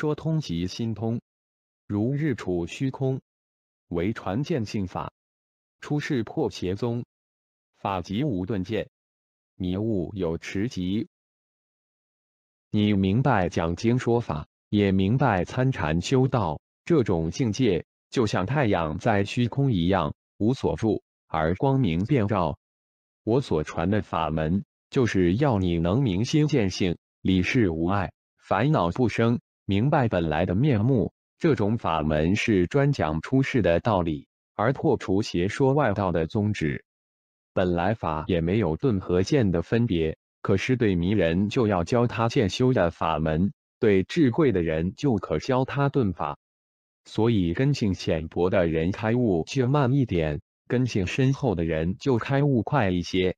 [0.00, 1.20] 说通即心通，
[1.86, 3.20] 如日处虚空，
[3.88, 5.12] 为传见性法。
[5.82, 7.04] 出世破邪宗，
[7.76, 8.88] 法即无顿见，
[9.56, 11.08] 迷悟有持疾。
[12.70, 22.58] 你明白讲经说法，也明白参禅修道，这种境界就像太阳在虚空一样，无所住而光明遍照。
[23.22, 31.12] 我所传的法门，就是要你能明心见性，理事无碍，烦恼不生，明白本来的面目。
[31.38, 36.84] 这种法门是专讲出世的道理，而破除邪说外道的宗旨。
[37.54, 46.38] 本来法也没有顿和见的分别，可是对迷人就要教他见修的法门，对智慧的人就可教他顿法。
[47.06, 50.40] 所以根性浅薄的人开悟就慢一点。
[50.68, 53.34] 根性深厚的人就开悟快一些，